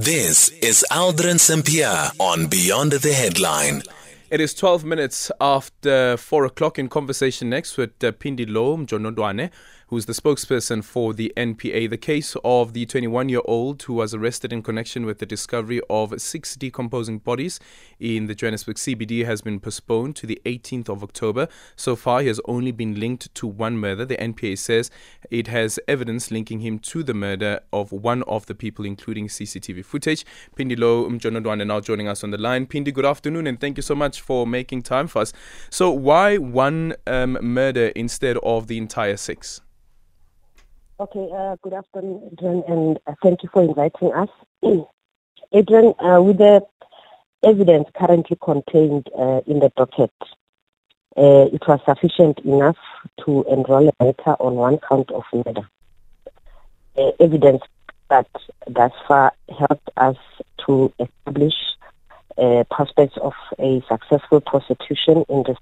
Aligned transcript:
This 0.00 0.50
is 0.62 0.86
Aldrin 0.92 1.40
Sampear 1.40 2.12
on 2.20 2.46
Beyond 2.46 2.92
the 2.92 3.12
Headline. 3.12 3.82
It 4.30 4.40
is 4.40 4.54
12 4.54 4.84
minutes 4.84 5.32
after 5.40 6.16
4 6.16 6.44
o'clock 6.44 6.78
in 6.78 6.88
conversation 6.88 7.50
next 7.50 7.76
with 7.76 7.90
uh, 8.04 8.12
Phindi 8.12 8.46
Louw 8.46 8.86
Mjonondwane, 8.86 9.50
who's 9.88 10.06
the 10.06 10.12
spokesperson 10.12 10.84
for 10.84 11.12
the 11.12 11.32
NPA. 11.36 11.90
The 11.90 11.96
case 11.96 12.36
of 12.44 12.72
the 12.72 12.86
21 12.86 13.28
year 13.28 13.40
old 13.44 13.82
who 13.82 13.94
was 13.94 14.14
arrested 14.14 14.52
in 14.52 14.62
connection 14.62 15.04
with 15.04 15.18
the 15.18 15.26
discovery 15.26 15.80
of 15.90 16.20
six 16.20 16.56
decomposing 16.56 17.18
bodies 17.18 17.58
in 17.98 18.26
the 18.26 18.34
Johannesburg 18.34 18.76
CBD 18.76 19.24
has 19.24 19.42
been 19.42 19.60
postponed 19.60 20.16
to 20.16 20.26
the 20.26 20.40
18th 20.44 20.88
of 20.88 21.02
October. 21.02 21.48
So 21.74 21.96
far, 21.96 22.20
he 22.20 22.28
has 22.28 22.40
only 22.44 22.70
been 22.70 23.00
linked 23.00 23.34
to 23.34 23.46
one 23.46 23.78
murder. 23.78 24.04
The 24.04 24.16
NPA 24.16 24.58
says 24.58 24.90
it 25.30 25.46
has 25.48 25.80
evidence 25.88 26.30
linking 26.30 26.60
him 26.60 26.78
to 26.80 27.02
the 27.02 27.14
murder 27.14 27.60
of 27.72 27.90
one 27.90 28.22
of 28.24 28.46
the 28.46 28.54
people, 28.54 28.84
including 28.84 29.28
CCTV 29.28 29.84
footage. 29.84 30.24
Pindi 30.54 30.76
Phindi 30.76 30.78
Louw 30.78 31.08
Mjonondwane 31.08 31.66
now 31.66 31.80
joining 31.80 32.08
us 32.08 32.22
on 32.22 32.30
the 32.30 32.38
line. 32.38 32.66
Phindi, 32.66 32.92
good 32.92 33.06
afternoon 33.06 33.46
and 33.46 33.60
thank 33.60 33.78
you 33.78 33.82
so 33.82 33.94
much 33.94 34.20
for 34.20 34.46
making 34.46 34.82
time 34.82 35.06
for 35.06 35.22
us. 35.22 35.32
So, 35.70 35.90
why 35.90 36.36
one 36.36 36.94
um, 37.06 37.38
murder 37.40 37.88
instead 37.88 38.36
of 38.42 38.66
the 38.66 38.78
entire 38.78 39.16
six? 39.16 39.62
Okay, 41.00 41.28
uh, 41.32 41.54
good 41.62 41.74
afternoon, 41.74 42.28
Adrian, 42.32 42.64
and 42.66 42.98
uh, 43.06 43.14
thank 43.22 43.44
you 43.44 43.48
for 43.52 43.62
inviting 43.62 44.12
us. 44.14 44.28
Adrian, 45.52 45.94
uh, 46.00 46.20
with 46.20 46.38
the 46.38 46.60
evidence 47.44 47.86
currently 47.94 48.36
contained 48.42 49.08
uh, 49.16 49.40
in 49.46 49.60
the 49.60 49.70
docket, 49.76 50.10
uh, 51.16 51.46
it 51.54 51.62
was 51.68 51.78
sufficient 51.86 52.40
enough 52.40 52.78
to 53.24 53.44
enroll 53.48 53.88
a 53.88 54.04
matter 54.04 54.32
on 54.40 54.56
one 54.56 54.80
count 54.88 55.08
of 55.12 55.22
murder. 55.32 55.68
Uh, 56.96 57.12
evidence 57.20 57.62
that 58.10 58.26
thus 58.66 58.90
far 59.06 59.32
helped 59.56 59.90
us 59.98 60.16
to 60.66 60.92
establish 60.98 61.54
prospects 62.72 63.16
of 63.18 63.34
a 63.60 63.80
successful 63.88 64.40
prosecution 64.40 65.24
in 65.28 65.44
the, 65.44 65.54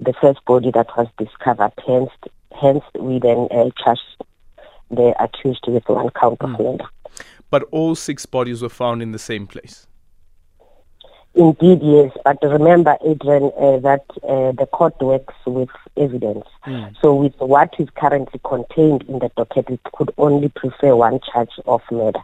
the 0.00 0.12
first 0.20 0.44
body 0.44 0.72
that 0.72 0.88
was 0.96 1.06
discovered. 1.18 1.72
Hence, 1.86 2.10
Hence, 2.62 2.84
we 2.98 3.18
then 3.18 3.48
uh, 3.50 3.70
charged 3.82 4.00
the 4.90 5.14
accused 5.20 5.64
with 5.66 5.88
one 5.88 6.10
count 6.10 6.40
of 6.40 6.50
mm. 6.50 6.58
murder. 6.58 6.84
But 7.50 7.64
all 7.70 7.94
six 7.94 8.24
bodies 8.24 8.62
were 8.62 8.68
found 8.68 9.02
in 9.02 9.12
the 9.12 9.18
same 9.18 9.46
place. 9.46 9.86
Indeed, 11.34 11.80
yes. 11.82 12.12
But 12.24 12.38
remember, 12.42 12.96
Adrian, 13.04 13.50
uh, 13.58 13.78
that 13.78 14.04
uh, 14.22 14.52
the 14.52 14.68
court 14.70 14.94
works 15.00 15.34
with 15.46 15.70
evidence. 15.96 16.44
Mm. 16.66 16.94
So, 17.00 17.14
with 17.14 17.34
what 17.38 17.74
is 17.78 17.88
currently 17.96 18.38
contained 18.44 19.04
in 19.08 19.18
the 19.18 19.30
docket, 19.36 19.70
it 19.70 19.80
could 19.94 20.12
only 20.18 20.50
prefer 20.50 20.94
one 20.94 21.20
charge 21.32 21.52
of 21.66 21.80
murder. 21.90 22.20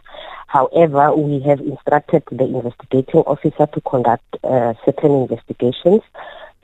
However, 0.47 1.15
we 1.15 1.39
have 1.41 1.59
instructed 1.59 2.23
the 2.31 2.45
investigating 2.45 3.21
officer 3.21 3.65
to 3.65 3.81
conduct 3.81 4.37
uh, 4.43 4.73
certain 4.85 5.11
investigations 5.23 6.01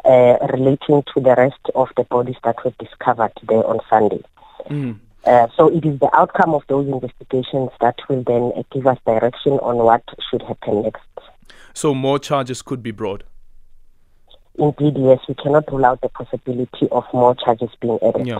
uh, 0.05 0.37
relating 0.53 1.03
to 1.13 1.21
the 1.21 1.35
rest 1.35 1.59
of 1.73 1.89
the 1.97 2.03
bodies 2.03 2.35
that 2.43 2.63
were 2.63 2.73
discovered 2.79 3.33
there 3.47 3.65
on 3.65 3.79
Sunday. 3.89 4.23
Mm. 4.69 4.99
Uh, 5.25 5.47
so 5.57 5.67
it 5.69 5.83
is 5.85 5.99
the 5.99 6.09
outcome 6.15 6.53
of 6.53 6.63
those 6.67 6.87
investigations 6.87 7.71
that 7.81 7.95
will 8.07 8.23
then 8.23 8.51
uh, 8.55 8.63
give 8.71 8.85
us 8.85 8.97
direction 9.05 9.53
on 9.53 9.77
what 9.77 10.03
should 10.29 10.43
happen 10.43 10.83
next. 10.83 11.01
So 11.73 11.95
more 11.95 12.19
charges 12.19 12.61
could 12.61 12.83
be 12.83 12.91
brought? 12.91 13.23
Indeed, 14.57 14.95
yes. 14.97 15.19
We 15.27 15.35
cannot 15.35 15.69
rule 15.71 15.85
out 15.85 16.01
the 16.01 16.09
possibility 16.09 16.87
of 16.91 17.03
more 17.13 17.35
charges 17.35 17.69
being 17.81 17.99
added. 18.01 18.27
Yeah. 18.27 18.39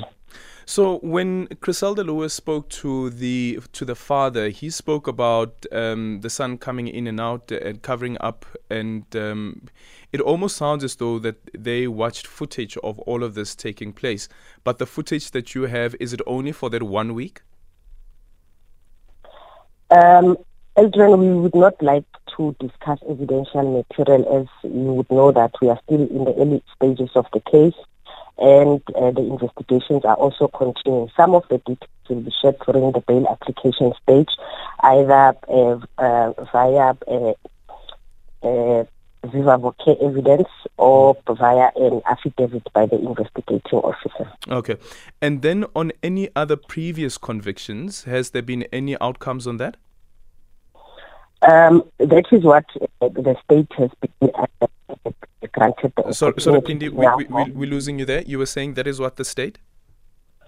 So 0.65 0.97
when 0.99 1.47
Griselda 1.59 2.03
Lewis 2.03 2.33
spoke 2.33 2.69
to 2.69 3.11
the 3.11 3.59
to 3.73 3.85
the 3.85 3.93
father, 3.93 4.49
he 4.49 4.71
spoke 4.71 5.07
about 5.07 5.65
um, 5.71 6.21
the 6.21 6.29
son 6.29 6.57
coming 6.57 6.87
in 6.87 7.05
and 7.05 7.21
out 7.21 7.51
and 7.51 7.81
covering 7.83 8.17
up, 8.19 8.45
and 8.69 9.03
um, 9.15 9.61
it 10.11 10.21
almost 10.21 10.57
sounds 10.57 10.83
as 10.83 10.95
though 10.95 11.19
that 11.19 11.37
they 11.53 11.87
watched 11.87 12.25
footage 12.25 12.77
of 12.77 12.97
all 12.99 13.23
of 13.23 13.35
this 13.35 13.55
taking 13.55 13.93
place. 13.93 14.27
But 14.63 14.79
the 14.79 14.87
footage 14.87 15.31
that 15.31 15.53
you 15.53 15.63
have 15.63 15.95
is 15.99 16.13
it 16.13 16.21
only 16.25 16.51
for 16.51 16.71
that 16.71 16.81
one 16.81 17.13
week? 17.13 17.43
Um, 19.91 20.35
we 20.75 20.87
would 20.87 21.55
not 21.55 21.81
like 21.81 22.05
to 22.37 22.55
discuss 22.59 22.99
evidential 23.07 23.85
material 23.85 24.41
as 24.41 24.47
you 24.63 24.93
would 24.93 25.11
know 25.11 25.31
that 25.31 25.51
we 25.61 25.69
are 25.69 25.79
still 25.83 26.01
in 26.01 26.25
the 26.25 26.33
early 26.35 26.63
stages 26.75 27.11
of 27.15 27.27
the 27.33 27.39
case 27.39 27.75
and 28.37 28.81
uh, 28.95 29.11
the 29.11 29.21
investigations 29.21 30.03
are 30.03 30.15
also 30.15 30.47
continuing. 30.47 31.09
Some 31.15 31.35
of 31.35 31.43
the 31.49 31.57
details 31.59 31.89
will 32.09 32.21
be 32.21 32.31
shared 32.41 32.57
during 32.65 32.91
the 32.91 33.01
bail 33.01 33.27
application 33.27 33.93
stage, 34.03 34.29
either 34.81 35.35
uh, 35.47 35.79
uh, 35.97 36.33
via 36.51 36.93
uh, 37.07 37.33
uh, 38.43 38.83
viva 39.25 39.57
voce 39.57 39.97
evidence 40.01 40.47
or 40.77 41.17
via 41.27 41.71
an 41.75 42.01
affidavit 42.05 42.71
by 42.73 42.85
the 42.85 42.97
investigating 42.99 43.79
officer. 43.79 44.31
Okay. 44.47 44.77
And 45.21 45.41
then 45.41 45.65
on 45.75 45.91
any 46.03 46.29
other 46.35 46.55
previous 46.55 47.17
convictions, 47.17 48.03
has 48.03 48.31
there 48.31 48.41
been 48.41 48.63
any 48.71 48.99
outcomes 48.99 49.47
on 49.47 49.57
that? 49.57 49.77
Um, 51.41 51.83
that 51.99 52.25
is 52.31 52.43
what 52.43 52.65
uh, 53.01 53.09
the 53.09 53.35
state 53.43 53.71
has 53.77 53.89
been 54.01 54.31
uh, 54.35 54.67
granted. 55.55 55.93
sorry, 56.11 56.39
sorry 56.39 56.61
Phindi, 56.61 56.89
we, 56.89 57.07
we, 57.17 57.25
we, 57.25 57.51
we're 57.51 57.69
losing 57.69 57.97
you 57.97 58.05
there. 58.05 58.21
You 58.21 58.37
were 58.39 58.45
saying 58.45 58.75
that 58.75 58.87
is 58.87 58.99
what 58.99 59.15
the 59.15 59.25
state? 59.25 59.57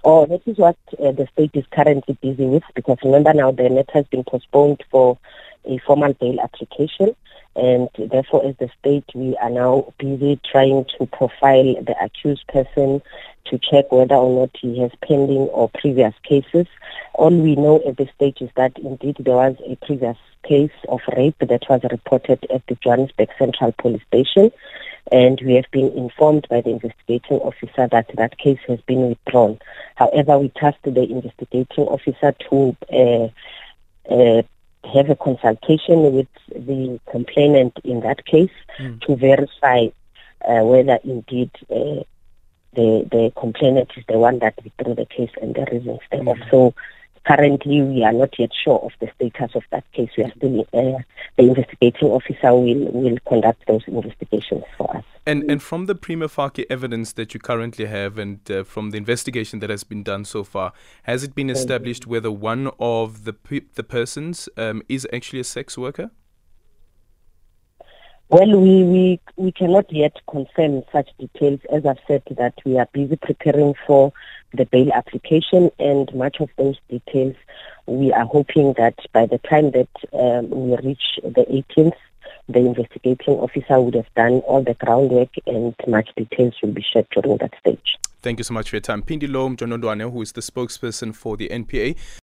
Oh, 0.03 0.25
that 0.27 0.41
is 0.45 0.57
what 0.57 0.77
uh, 1.03 1.11
the 1.11 1.27
state 1.33 1.51
is 1.53 1.65
currently 1.71 2.17
busy 2.21 2.45
with 2.45 2.63
because 2.75 2.97
remember 3.03 3.33
now 3.33 3.51
the 3.51 3.69
matter 3.69 3.91
has 3.93 4.07
been 4.07 4.23
postponed 4.23 4.83
for 4.91 5.17
a 5.65 5.79
formal 5.79 6.13
bail 6.13 6.39
application 6.39 7.15
and 7.55 7.89
therefore 7.97 8.45
as 8.45 8.55
the 8.57 8.69
state 8.79 9.03
we 9.15 9.35
are 9.37 9.49
now 9.49 9.91
busy 9.97 10.39
trying 10.49 10.85
to 10.97 11.05
profile 11.07 11.73
the 11.83 11.95
accused 12.01 12.45
person 12.47 13.01
to 13.45 13.57
check 13.57 13.91
whether 13.91 14.15
or 14.15 14.41
not 14.41 14.55
he 14.61 14.79
has 14.79 14.91
pending 15.01 15.49
or 15.49 15.69
previous 15.69 16.13
cases. 16.23 16.67
All 17.15 17.31
we 17.31 17.55
know 17.55 17.81
at 17.87 17.97
this 17.97 18.09
stage 18.15 18.41
is 18.41 18.49
that 18.55 18.77
indeed 18.77 19.17
there 19.19 19.35
was 19.35 19.55
a 19.65 19.75
previous 19.85 20.17
case 20.43 20.71
of 20.87 20.99
rape 21.15 21.37
that 21.39 21.63
was 21.69 21.81
reported 21.91 22.45
at 22.53 22.65
the 22.67 22.75
Johannesburg 22.75 23.29
Central 23.37 23.73
Police 23.73 24.03
Station 24.07 24.51
and 25.11 25.39
we 25.41 25.55
have 25.55 25.69
been 25.71 25.91
informed 25.93 26.47
by 26.49 26.61
the 26.61 26.69
investigating 26.69 27.37
officer 27.37 27.87
that 27.87 28.09
that 28.15 28.37
case 28.37 28.59
has 28.67 28.79
been 28.81 29.09
withdrawn. 29.09 29.59
However, 29.95 30.37
we 30.39 30.49
tasked 30.49 30.83
the 30.83 31.03
investigating 31.03 31.85
officer 31.85 32.33
to 32.49 32.75
uh, 32.91 34.13
uh, 34.13 34.41
have 34.93 35.09
a 35.09 35.15
consultation 35.15 36.13
with 36.13 36.27
the 36.49 36.99
complainant 37.09 37.77
in 37.83 38.01
that 38.01 38.25
case 38.25 38.51
mm. 38.79 39.01
to 39.01 39.15
verify 39.15 39.87
uh, 40.47 40.63
whether 40.63 40.99
indeed 41.03 41.51
uh, 41.69 42.03
the 42.73 43.07
the 43.11 43.31
complainant 43.35 43.89
is 43.97 44.03
the 44.07 44.17
one 44.17 44.39
that 44.39 44.53
withdrew 44.63 44.95
the 44.95 45.05
case 45.05 45.31
and 45.41 45.55
the 45.55 45.65
reasons 45.71 45.99
thereof. 46.11 46.37
Mm. 46.37 46.51
So 46.51 46.73
currently 47.27 47.81
we 47.81 48.03
are 48.03 48.13
not 48.13 48.37
yet 48.39 48.51
sure 48.63 48.79
of 48.79 48.91
the 48.99 49.09
status 49.15 49.55
of 49.55 49.63
that 49.71 49.83
case. 49.91 50.09
We 50.17 50.23
are 50.23 50.31
still 50.37 50.61
uh, 50.73 50.99
the 51.37 51.43
investigating 51.43 52.09
officer 52.09 52.53
will 52.53 52.91
will 52.91 53.17
conduct 53.27 53.67
those 53.67 53.83
investigations 53.87 54.63
for 54.77 54.97
us. 54.97 55.03
And 55.25 55.49
and 55.51 55.61
from 55.61 55.87
the 55.87 55.95
prima 55.95 56.29
facie 56.29 56.65
evidence 56.69 57.13
that 57.13 57.33
you 57.33 57.39
currently 57.39 57.85
have, 57.85 58.17
and 58.17 58.39
uh, 58.49 58.63
from 58.63 58.91
the 58.91 58.97
investigation 58.97 59.59
that 59.59 59.69
has 59.69 59.83
been 59.83 60.03
done 60.03 60.25
so 60.25 60.43
far, 60.43 60.71
has 61.03 61.23
it 61.23 61.35
been 61.35 61.49
established 61.49 62.07
whether 62.07 62.31
one 62.31 62.71
of 62.79 63.25
the 63.25 63.33
pe- 63.33 63.67
the 63.75 63.83
persons 63.83 64.47
um, 64.57 64.81
is 64.87 65.05
actually 65.11 65.41
a 65.41 65.43
sex 65.43 65.77
worker? 65.77 66.11
Well, 68.29 68.59
we, 68.59 68.83
we 68.83 69.19
we 69.37 69.51
cannot 69.53 69.91
yet 69.91 70.17
confirm 70.29 70.83
such 70.91 71.09
details. 71.17 71.61
As 71.71 71.85
I've 71.85 71.99
said, 72.07 72.23
that 72.31 72.55
we 72.65 72.77
are 72.77 72.87
busy 72.91 73.15
preparing 73.15 73.73
for 73.85 74.11
the 74.53 74.65
bail 74.65 74.91
application, 74.91 75.71
and 75.79 76.13
much 76.13 76.41
of 76.41 76.49
those 76.57 76.77
details 76.89 77.35
we 77.87 78.11
are 78.11 78.25
hoping 78.25 78.73
that 78.73 78.95
by 79.13 79.25
the 79.25 79.37
time 79.39 79.71
that 79.71 79.87
um, 80.13 80.49
we 80.49 80.75
reach 80.77 81.19
the 81.23 81.63
18th, 81.77 81.95
the 82.49 82.59
investigating 82.59 83.35
officer 83.35 83.79
would 83.79 83.95
have 83.95 84.13
done 84.15 84.39
all 84.41 84.61
the 84.61 84.73
groundwork 84.75 85.29
and 85.47 85.73
much 85.87 86.09
details 86.15 86.53
will 86.61 86.73
be 86.73 86.83
shared 86.93 87.07
during 87.11 87.37
that 87.37 87.53
stage. 87.59 87.97
Thank 88.21 88.39
you 88.39 88.43
so 88.43 88.53
much 88.53 88.69
for 88.69 88.75
your 88.75 88.81
time. 88.81 89.03
Phindi 89.03 89.27
Louw 89.27 89.55
Mjonondwane, 89.55 90.11
who 90.11 90.21
is 90.21 90.33
the 90.33 90.41
spokesperson 90.41 91.15
for 91.15 91.37
the 91.37 91.47
NPA. 91.49 91.97